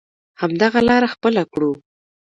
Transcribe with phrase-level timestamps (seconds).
[0.41, 1.71] همدغه لاره خپله کړو.